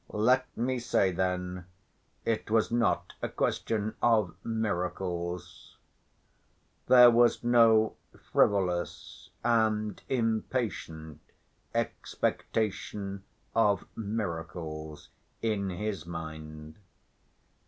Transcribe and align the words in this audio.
Let 0.09 0.47
me 0.57 0.79
say 0.79 1.11
then, 1.11 1.65
it 2.25 2.49
was 2.49 2.71
not 2.71 3.13
a 3.21 3.29
question 3.29 3.93
of 4.01 4.33
miracles. 4.43 5.77
There 6.87 7.11
was 7.11 7.43
no 7.43 7.97
frivolous 8.33 9.29
and 9.43 10.01
impatient 10.09 11.21
expectation 11.75 13.21
of 13.53 13.85
miracles 13.95 15.09
in 15.43 15.69
his 15.69 16.07
mind. 16.07 16.79